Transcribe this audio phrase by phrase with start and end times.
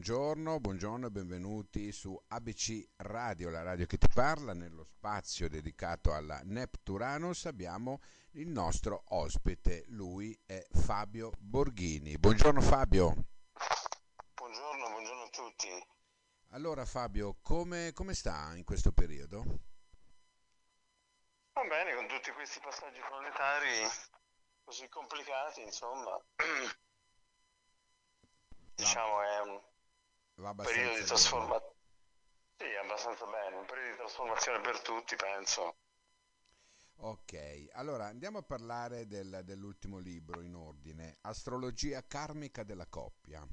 [0.00, 4.54] buongiorno, buongiorno e benvenuti su ABC Radio, la radio che ti parla.
[4.54, 8.00] Nello spazio dedicato alla Nepturanus abbiamo
[8.30, 12.16] il nostro ospite, lui è Fabio Borghini.
[12.16, 13.14] Buongiorno Fabio.
[14.36, 15.68] Buongiorno, buongiorno a tutti.
[16.52, 19.44] Allora Fabio, come, come sta in questo periodo?
[21.52, 23.86] Va bene, con tutti questi passaggi planetari
[24.64, 26.18] così complicati, insomma.
[28.80, 29.60] diciamo è un
[30.64, 31.74] periodo di trasformazione.
[32.56, 35.76] Sì, abbastanza bene, un periodo di trasformazione per tutti, penso.
[37.02, 43.46] Ok, allora andiamo a parlare del, dell'ultimo libro in ordine, Astrologia karmica della coppia.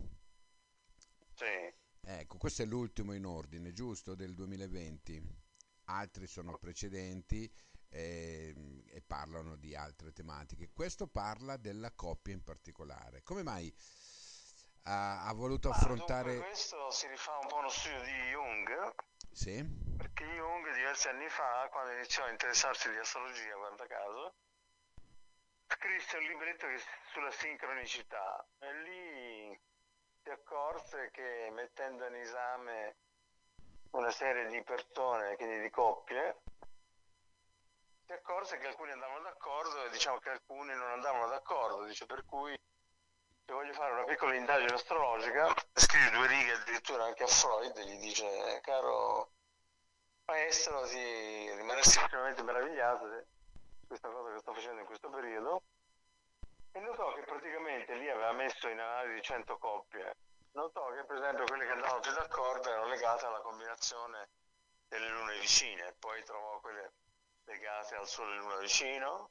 [1.34, 1.74] Sì.
[2.02, 5.22] Ecco, questo è l'ultimo in ordine, giusto, del 2020.
[5.86, 7.50] Altri sono precedenti
[7.90, 10.72] e, ehm, e parlano di altre tematiche.
[10.74, 13.24] Questo parla della coppia in particolare.
[13.24, 13.74] Come mai
[14.88, 16.32] ha, ha voluto affrontare...
[16.32, 18.96] Dunque, questo si rifà un po' a uno studio di Jung.
[19.32, 19.96] Sì.
[19.98, 24.36] Perché Jung diversi anni fa, quando iniziò a interessarsi di astrologia, guarda caso,
[25.68, 29.62] scrisse un libretto che, sulla sincronicità e lì
[30.24, 32.98] si accorse che mettendo in esame
[33.92, 36.42] una serie di persone, quindi di coppie,
[38.06, 42.24] si accorse che alcuni andavano d'accordo e diciamo che alcuni non andavano d'accordo, dice per
[42.26, 42.58] cui
[43.48, 47.98] se voglio fare una piccola indagine astrologica, scrive due righe addirittura anche a Freud, gli
[47.98, 49.32] dice, caro
[50.26, 53.24] maestro, ti rimarresti estremamente meravigliato di
[53.88, 55.64] questa cosa che sto facendo in questo periodo.
[56.74, 60.18] E notò che praticamente lì aveva messo in analisi 100 coppie.
[60.52, 64.28] Notò che per esempio quelle che andavano più d'accordo erano legate alla combinazione
[64.90, 66.92] delle lune vicine, poi trovò quelle
[67.46, 69.30] legate al sole e luna vicino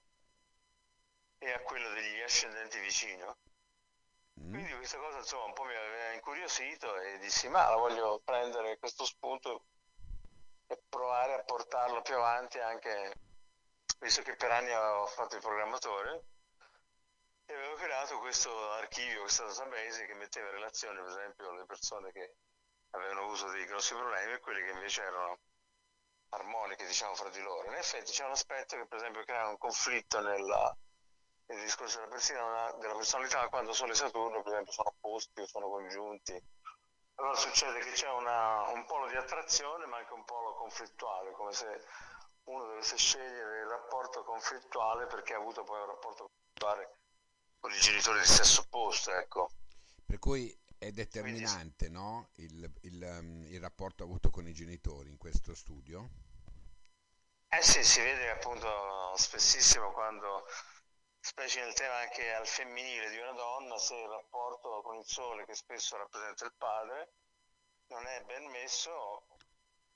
[1.36, 3.36] e a quello degli ascendenti vicino
[4.40, 4.50] Mm.
[4.52, 8.78] Quindi questa cosa insomma un po' mi aveva incuriosito e dissi ma la voglio prendere
[8.78, 9.64] questo spunto
[10.66, 13.14] e provare a portarlo più avanti anche
[13.98, 16.24] visto che per anni ho fatto il programmatore
[17.46, 22.12] e avevo creato questo archivio, questa database che metteva in relazione per esempio le persone
[22.12, 22.34] che
[22.90, 25.38] avevano avuto dei grossi problemi e quelle che invece erano
[26.30, 27.68] armoniche diciamo fra di loro.
[27.68, 30.76] In effetti c'è un aspetto che per esempio crea un conflitto nella,
[31.48, 35.46] il discorso della, persona, della personalità quando Sole e Saturno per esempio sono opposti o
[35.46, 36.42] sono congiunti
[37.14, 41.52] allora succede che c'è una, un polo di attrazione ma anche un polo conflittuale come
[41.52, 41.66] se
[42.44, 46.98] uno dovesse scegliere il rapporto conflittuale perché ha avuto poi un rapporto conflittuale
[47.58, 49.50] con i genitori di stesso opposto ecco.
[50.04, 52.28] per cui è determinante Quindi, no?
[52.34, 56.10] il, il, um, il rapporto avuto con i genitori in questo studio?
[57.48, 60.44] Eh sì, si vede appunto spessissimo quando
[61.26, 65.44] specie nel tema anche al femminile di una donna, se il rapporto con il sole,
[65.44, 67.14] che spesso rappresenta il padre,
[67.88, 68.90] non è ben messo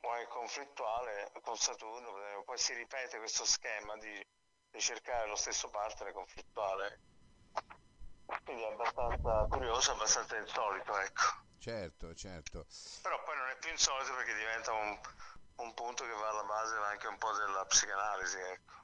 [0.01, 4.27] o è conflittuale con Saturno, poi si ripete questo schema di,
[4.71, 7.01] di cercare lo stesso partner conflittuale.
[8.45, 11.23] Quindi è abbastanza curioso, abbastanza insolito, ecco.
[11.61, 12.67] Certo, certo.
[13.03, 14.99] Però poi non è più insolito perché diventa un,
[15.57, 18.75] un punto che va alla base anche un po' della psicanalisi, ecco.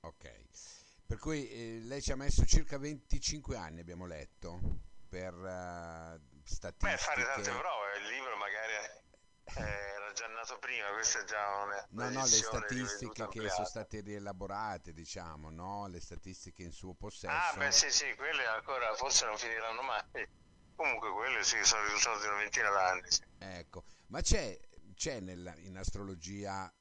[0.00, 0.81] Ok.
[1.12, 4.58] Per cui eh, lei ci ha messo circa 25 anni, abbiamo letto,
[5.10, 6.90] per uh, statistiche.
[6.90, 8.72] Beh, fare tante prove, il libro magari
[9.44, 11.86] era già nato prima, questa è già una...
[11.90, 15.86] No, no, le statistiche che sono state rielaborate, diciamo, no?
[15.86, 17.28] Le statistiche in suo possesso.
[17.28, 20.26] Ah, beh, sì, sì, quelle ancora forse non finiranno mai.
[20.74, 23.10] Comunque quelle sì, sono risultate di una ventina d'anni.
[23.10, 23.22] Sì.
[23.36, 24.58] Ecco, ma c'è,
[24.94, 26.72] c'è nella, in astrologia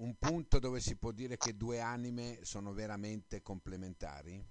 [0.00, 4.42] un un punto dove si può dire che due anime sono veramente complementari?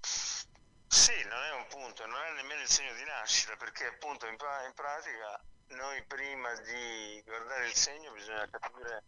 [0.00, 4.32] Sì, non è un punto, non è nemmeno il segno di nascita, perché appunto in,
[4.32, 5.42] in pratica
[5.74, 9.02] noi prima di guardare il segno bisogna capire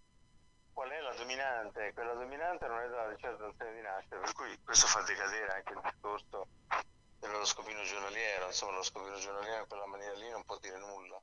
[0.72, 4.32] qual è la dominante, quella dominante non è data certo dal segno di nascita, per
[4.32, 6.48] cui questo fa decadere anche il discorso
[7.20, 11.20] dell'oroscopino giornaliero, insomma l'oroscopino giornaliero in quella maniera lì non può dire nulla.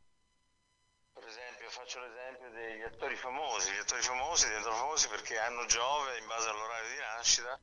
[1.21, 3.71] Per esempio, faccio l'esempio degli attori famosi.
[3.71, 7.59] Gli attori famosi diventano famosi perché hanno Giove in base all'orario di nascita.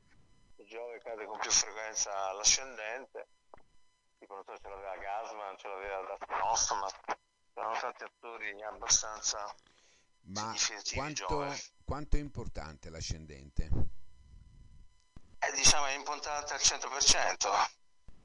[0.55, 3.27] Giove cade con più frequenza all'ascendente.
[4.17, 6.89] Tipo, non so se l'aveva Gasman, ce l'aveva Dustin Hoffman.
[7.53, 9.53] Erano tanti attori abbastanza
[10.21, 10.55] Ma
[10.93, 11.53] quanto,
[11.83, 13.69] quanto è importante l'ascendente?
[15.39, 17.69] Eh, diciamo è importante al 100%.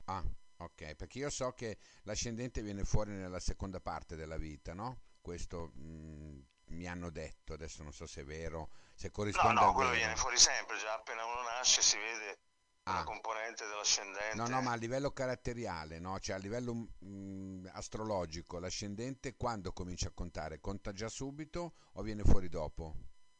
[0.05, 0.23] Ah,
[0.59, 5.04] ok, perché io so che l'ascendente viene fuori nella seconda parte della vita, no?
[5.25, 9.67] Questo mh, mm, mi hanno detto, adesso non so se è vero, se corrisponde no,
[9.67, 12.41] no, quello viene fuori sempre, già appena uno nasce si vede
[12.83, 13.05] ah.
[13.05, 14.37] componente dell'ascendente.
[14.37, 16.19] No, no, ma a livello caratteriale, no?
[16.19, 20.61] Cioè a livello mh, mm, astrologico, l'ascendente quando comincia a contare?
[20.61, 22.95] Conta già subito o viene fuori dopo?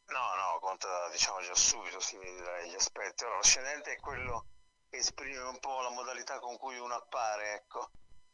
[0.07, 3.25] No, no, conta diciamo già subito, si vede gli aspetti.
[3.25, 4.47] Allora, l'ascendente è quello
[4.89, 7.91] che esprime un po' la modalità con cui uno appare, ecco.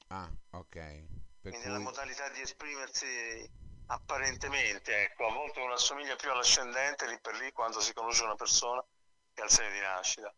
[0.09, 1.20] Ah, ok.
[1.43, 1.73] Per Quindi cui...
[1.73, 3.51] la modalità di esprimersi
[3.87, 8.37] apparentemente, ecco, a volte uno assomiglia più all'ascendente lì per lì quando si conosce una
[8.37, 8.85] persona
[9.33, 10.35] che al segno di nascita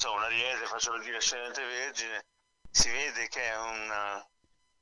[0.00, 2.26] insomma, un ariete, faccio per dire ascendente vergine,
[2.70, 4.24] si vede che è un,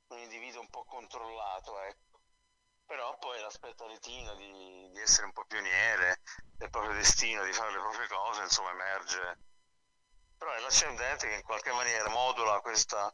[0.09, 2.21] un individuo un po' controllato, ecco.
[2.87, 6.21] Però poi l'aspetto aretino di, di, essere un po' pioniere
[6.57, 9.39] del proprio destino, di fare le proprie cose, insomma, emerge.
[10.39, 13.13] Però è l'ascendente che in qualche maniera modula questa,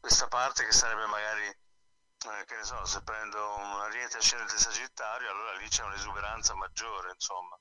[0.00, 5.30] questa parte che sarebbe magari, eh, che ne so, se prendo un ariete ascendente sagittario,
[5.30, 7.58] allora lì c'è un'esuberanza maggiore, insomma.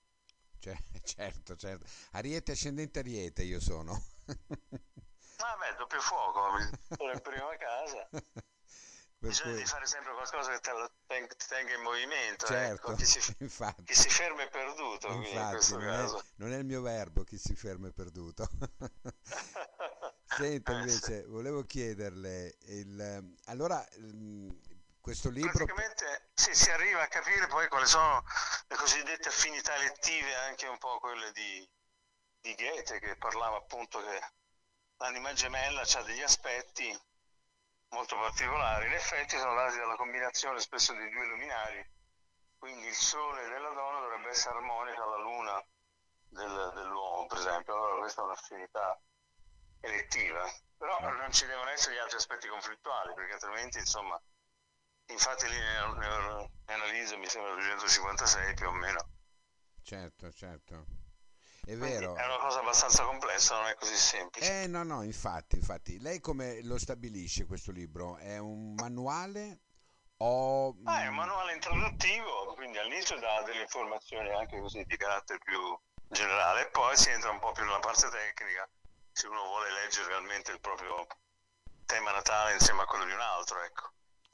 [0.60, 1.86] Cioè, certo, certo.
[2.12, 4.02] Ariete ascendente Ariete io sono.
[5.42, 6.42] Ah beh, doppio fuoco,
[6.98, 8.10] sono in prima casa.
[9.20, 9.62] Bisogna cui...
[9.62, 12.46] di fare sempre qualcosa che te ti tenga in movimento.
[12.46, 12.54] Ecco.
[12.54, 12.96] Certo, ecco.
[12.96, 13.36] chi, si,
[13.86, 15.08] chi si ferma è perduto.
[15.08, 18.50] Infatti, non è, non, è, il mio verbo chi si ferma è perduto.
[20.40, 23.86] Senta, eh, invece, volevo chiederle, il, allora
[25.02, 25.52] questo libro...
[25.52, 28.24] Praticamente sì, si arriva a capire poi quali sono
[28.68, 31.70] le cosiddette affinità elettive, anche un po' quelle di,
[32.40, 34.20] di Goethe, che parlava appunto che
[34.98, 36.98] l'anima gemella ha degli aspetti
[37.90, 38.86] molto particolari.
[38.86, 41.86] In effetti sono dati dalla combinazione spesso dei due luminari,
[42.58, 45.66] quindi il sole della donna dovrebbe essere armonica alla luna
[46.30, 47.76] del, dell'uomo, per esempio.
[47.76, 49.02] Allora questa è un'affinità
[49.81, 50.44] elettiva.
[50.78, 54.20] Però non ci devono essere gli altri aspetti conflittuali, perché altrimenti, insomma,
[55.10, 59.10] Infatti lì ne, ne analizzo mi sembra 256 più o meno.
[59.81, 60.86] Certo, certo.
[61.66, 62.16] È vero.
[62.16, 64.64] È una cosa abbastanza complessa, non è così semplice.
[64.64, 66.00] Eh no, no, infatti, infatti.
[66.00, 68.18] Lei come lo stabilisce questo libro?
[68.18, 69.62] È un manuale
[70.18, 70.76] o...
[70.86, 75.60] Ah, è un manuale introduttivo, quindi all'inizio dà delle informazioni anche così di carattere più
[76.08, 78.70] generale poi si entra un po' più nella parte tecnica,
[79.19, 81.06] se uno vuole leggere realmente il proprio
[81.86, 83.92] tema natale insieme a quello di un altro, ecco.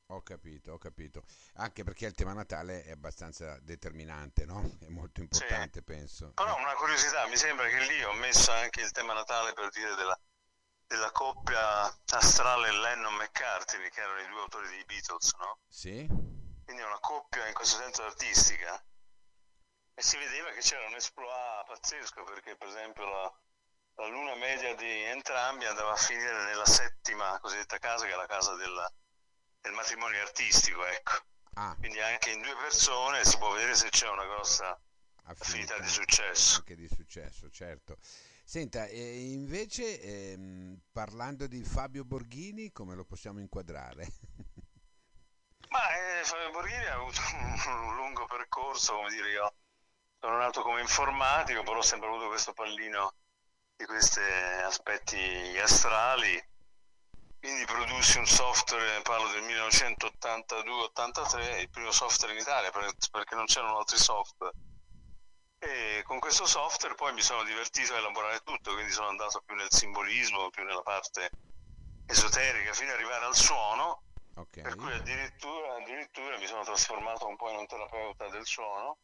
[0.10, 1.24] Ho capito, ho capito.
[1.56, 4.78] Anche perché il tema Natale è abbastanza determinante, no?
[4.80, 5.84] È molto importante, sì.
[5.84, 6.34] penso.
[6.34, 9.96] Però una curiosità, mi sembra che lì ho messo anche il tema Natale per dire
[9.96, 10.20] della,
[10.86, 15.58] della coppia astrale Lennon-McCartney, che erano i due autori dei Beatles, no?
[15.68, 16.06] Sì.
[16.06, 18.80] Quindi è una coppia in questo senso artistica.
[19.96, 23.40] E si vedeva che c'era un esploit pazzesco, perché per esempio la,
[23.96, 28.28] la luna media di entrambi andava a finire nella settima cosiddetta casa, che è la
[28.28, 28.92] casa della
[29.66, 31.14] del matrimonio artistico, ecco.
[31.56, 31.76] Ah.
[31.80, 34.80] Quindi anche in due persone si può vedere se c'è una grossa
[35.24, 36.58] affinità, affinità di successo.
[36.58, 37.98] Anche di successo, certo.
[38.44, 44.06] Senta, invece ehm, parlando di Fabio Borghini, come lo possiamo inquadrare?
[45.70, 49.56] Ma eh, Fabio Borghini ha avuto un, un, lungo percorso, come dire, io
[50.20, 53.16] sono nato come informatico, però ho sempre avuto questo pallino
[53.76, 56.42] di questi aspetti astrali
[57.46, 63.78] quindi produssi un software, parlo del 1982-83, il primo software in Italia perché non c'erano
[63.78, 64.52] altri software.
[65.60, 69.54] E con questo software poi mi sono divertito a elaborare tutto, quindi sono andato più
[69.54, 71.30] nel simbolismo, più nella parte
[72.08, 74.02] esoterica, fino ad arrivare al suono,
[74.38, 74.64] okay.
[74.64, 78.98] per cui addirittura, addirittura mi sono trasformato un po' in un terapeuta del suono.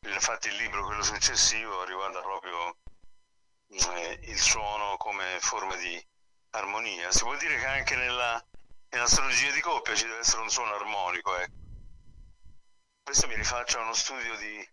[0.00, 2.76] Infatti il libro, quello successivo, riguarda proprio
[3.68, 6.02] eh, il suono come forma di
[6.50, 7.10] armonia.
[7.10, 8.42] Si può dire che anche nella,
[8.90, 11.36] nell'astrologia di coppia ci deve essere un suono armonico.
[11.36, 11.62] Ecco.
[13.02, 14.68] Questo mi rifaccio a uno studio di,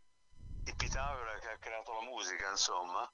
[0.63, 3.11] di Pitagora che ha creato la musica, insomma.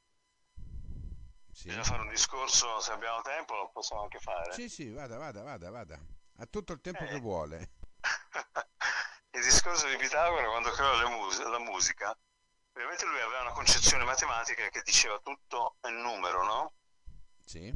[1.52, 1.70] Sì.
[1.70, 4.54] Bisogna fare un discorso, se abbiamo tempo lo possiamo anche fare.
[4.54, 6.00] Sì, sì, vada, vada, vada, vada.
[6.38, 7.08] Ha tutto il tempo eh.
[7.08, 7.72] che vuole.
[9.32, 12.16] il discorso di Pitagora quando creò mus- la musica,
[12.78, 16.74] ovviamente lui aveva una concezione matematica che diceva tutto è numero, no?
[17.44, 17.74] Sì.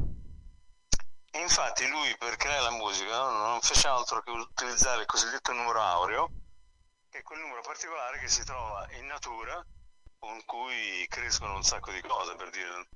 [1.33, 5.81] E infatti lui per creare la musica non fece altro che utilizzare il cosiddetto numero
[5.81, 6.29] aureo,
[7.09, 9.65] che è quel numero particolare che si trova in natura
[10.19, 12.87] con cui crescono un sacco di cose, per dire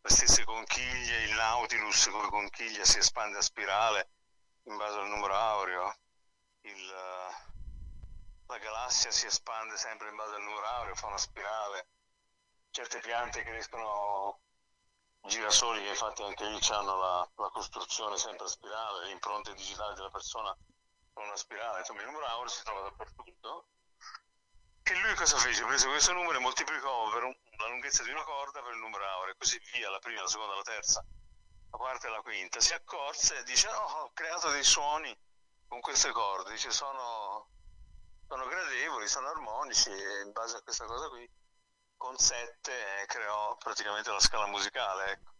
[0.00, 4.08] le stesse conchiglie, il Nautilus come conchiglia si espande a spirale
[4.64, 5.96] in base al numero aureo,
[6.62, 6.94] il,
[8.52, 11.86] la galassia si espande sempre in base al numero aureo, fa una spirale,
[12.70, 14.40] certe piante crescono
[15.22, 19.94] girasoli che infatti anche lì hanno la, la, costruzione sempre a spirale, le impronte digitali
[19.94, 20.54] della persona
[21.14, 23.66] con una spirale, insomma il numero aureo si trova dappertutto,
[24.82, 25.64] che lui cosa fece?
[25.64, 29.06] Prese questo numero e moltiplicò per un, la lunghezza di una corda per il numero
[29.06, 31.02] aureo, e così via, la prima, la seconda, la terza,
[31.70, 32.60] la quarta e la quinta.
[32.60, 35.16] Si accorse e dice, no, ho creato dei suoni
[35.68, 37.11] con queste corde, dice, sono,
[38.92, 41.28] gradevoli, sono armonici, e in base a questa cosa qui,
[41.96, 42.72] con sette
[43.06, 45.30] creò praticamente la scala musicale, ecco.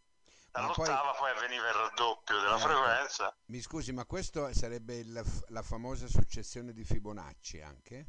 [0.50, 1.18] Dall'ottava poi...
[1.18, 3.34] poi avveniva il raddoppio della eh, frequenza.
[3.46, 8.04] Mi scusi, ma questo sarebbe il, la famosa successione di Fibonacci anche?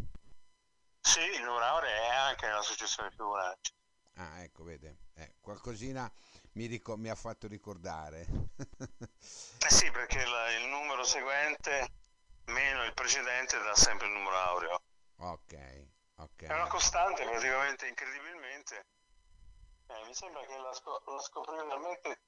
[1.00, 3.72] Sì, il numero aureo è anche nella successione di Fibonacci.
[4.16, 6.12] Ah, ecco, vede, eh, qualcosina
[6.54, 8.28] mi, ric- mi, ha fatto ricordare.
[8.58, 11.94] eh sì, perché il, il numero seguente
[12.48, 14.82] meno il precedente dà sempre il numero aureo.
[15.18, 16.44] Ok, ok.
[16.44, 18.86] È una costante praticamente incredibilmente.
[19.88, 22.20] Eh, mi sembra che la, scop- la scoprì veramente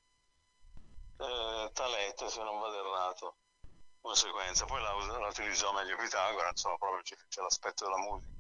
[1.17, 3.37] eh, Talete, se non vado errato,
[4.01, 4.65] una sequenza.
[4.65, 8.33] Poi la, la utilizzò meglio Pitagora, insomma, proprio c'è l'aspetto della musica.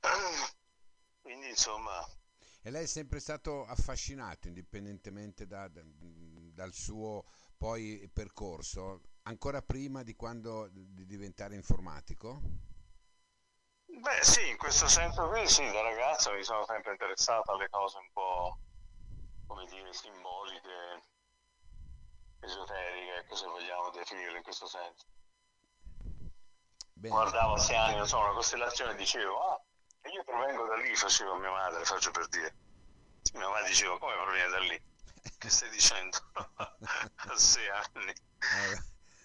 [1.22, 2.06] Quindi, insomma...
[2.66, 7.24] E lei è sempre stato affascinato, indipendentemente da, da, dal suo
[7.58, 12.40] poi percorso, ancora prima di quando di diventare informatico?
[14.00, 17.98] Beh sì, in questo senso qui sì, da ragazzo mi sono sempre interessato alle cose
[17.98, 18.58] un po',
[19.46, 21.02] come dire, simboliche,
[22.40, 25.06] esoteriche, se vogliamo definirle in questo senso.
[26.92, 27.14] Bene.
[27.14, 29.60] Guardavo anni, non so, una costellazione e dicevo, ah,
[30.10, 32.56] io provengo da lì, facevo mia madre, faccio per dire.
[33.34, 34.82] Mia madre diceva, come proviene da lì?
[35.38, 36.18] Che stai dicendo?
[36.34, 38.10] a sei anni.
[38.10, 38.82] Eh,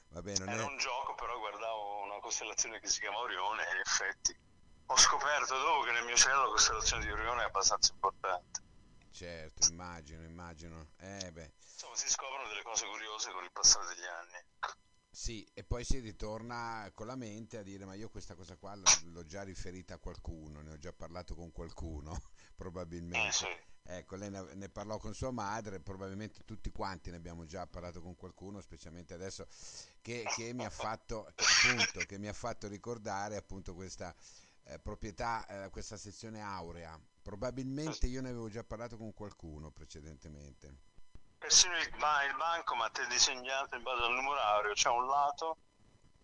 [0.10, 0.64] vabbè, Era è...
[0.64, 4.48] un gioco, però guardavo una costellazione che si chiama Orione e in effetti
[4.92, 8.62] ho scoperto dopo che nel mio cielo la costellazione di Orione è abbastanza importante.
[9.12, 10.90] Certo, immagino, immagino.
[10.98, 14.76] Eh, Insomma, si scoprono delle cose curiose con il passare degli anni.
[15.12, 18.74] Sì, e poi si ritorna con la mente a dire ma io questa cosa qua
[18.76, 22.20] l'ho già riferita a qualcuno, ne ho già parlato con qualcuno,
[22.56, 23.28] probabilmente.
[23.28, 23.68] Eh, sì.
[23.92, 28.16] Ecco, lei ne parlò con sua madre, probabilmente tutti quanti ne abbiamo già parlato con
[28.16, 29.48] qualcuno, specialmente adesso
[30.02, 34.16] che, che mi, ha fatto, che, appunto, che mi ha fatto ricordare appunto questa
[34.70, 37.00] eh, proprietà, eh, questa sezione aurea.
[37.22, 40.88] Probabilmente io ne avevo già parlato con qualcuno precedentemente.
[41.38, 45.58] Persino il, il bancomat è disegnato in base al numero aureo, c'è un lato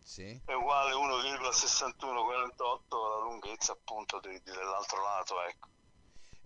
[0.05, 0.39] sì.
[0.45, 5.69] è uguale 1,6148 la lunghezza appunto di, di, dell'altro lato, ecco.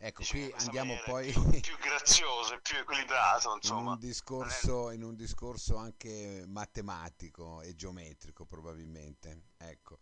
[0.01, 3.81] Ecco, qui andiamo poi più, più grazioso e più equilibrato, insomma.
[3.81, 9.47] In un, discorso, in un discorso anche matematico e geometrico, probabilmente.
[9.57, 9.97] Ecco.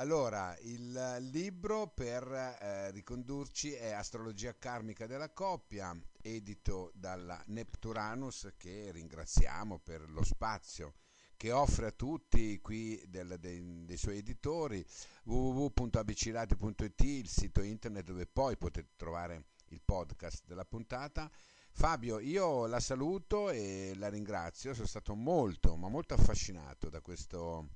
[0.00, 8.92] Allora, il libro per eh, ricondurci è Astrologia karmica della coppia, edito dalla Nepturanus, che
[8.92, 10.94] ringraziamo per lo spazio
[11.36, 14.82] che offre a tutti qui del, dei, dei, suoi editori
[15.24, 21.30] www.abcirati.it, il sito internet dove poi potete trovare il podcast della puntata.
[21.72, 27.68] Fabio, io la saluto e la ringrazio, sono stato molto, ma molto affascinato da questo...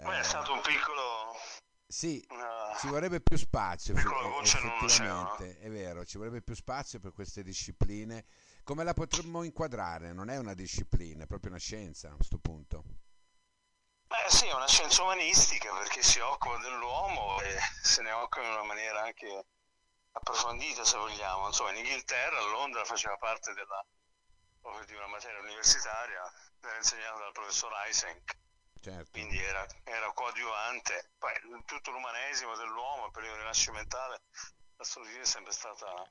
[0.00, 1.19] Poi è stato un piccolo
[1.90, 7.42] sì, uh, ci vorrebbe più spazio effettivamente, è vero, ci vorrebbe più spazio per queste
[7.42, 8.24] discipline.
[8.62, 10.12] Come la potremmo inquadrare?
[10.12, 12.84] Non è una disciplina, è proprio una scienza a questo punto.
[14.06, 18.52] Beh sì, è una scienza umanistica perché si occupa dell'uomo e se ne occupa in
[18.52, 19.46] una maniera anche
[20.12, 21.48] approfondita se vogliamo.
[21.48, 23.84] Insomma, in Inghilterra, a Londra faceva parte della,
[24.86, 26.22] di una materia universitaria,
[26.60, 28.38] era insegnata dal professor Eysenck
[28.80, 29.10] Certo.
[29.12, 31.12] Quindi era, era, coadiuvante.
[31.18, 31.32] Poi
[31.66, 34.22] tutto l'umanesimo dell'uomo, il periodo rinascimentale,
[34.76, 36.10] l'astrologia è sempre stata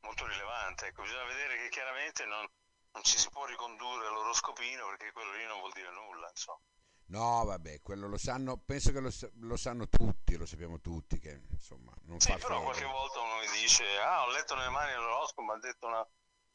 [0.00, 0.86] molto rilevante.
[0.86, 2.44] Ecco, bisogna vedere che chiaramente non,
[2.92, 6.60] non ci si può ricondurre all'oroscopino perché quello lì non vuol dire nulla, insomma.
[7.06, 11.42] No, vabbè, quello lo sanno, penso che lo, lo sanno tutti, lo sappiamo tutti, che
[11.50, 12.64] insomma non sì, fa però fede.
[12.64, 16.00] qualche volta uno mi dice, ah, ho letto nelle mani l'oroscopo, mi ha detto una...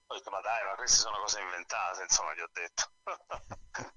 [0.10, 2.92] Ho detto, ma dai, ma queste sono cose inventate, insomma, gli ho detto.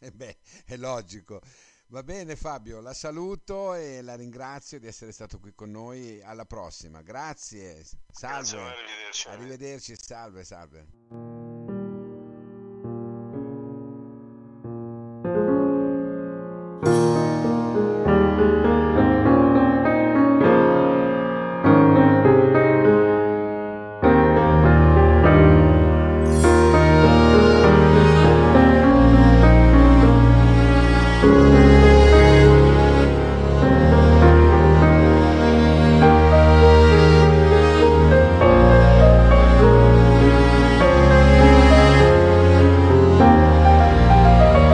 [0.02, 1.42] Eh beh, è logico.
[1.88, 6.22] Va bene Fabio, la saluto e la ringrazio di essere stato qui con noi.
[6.22, 7.02] Alla prossima.
[7.02, 7.84] Grazie.
[8.10, 8.50] Salve.
[8.50, 9.28] Grazie, arrivederci.
[9.28, 11.59] Arrivederci, salve, salve.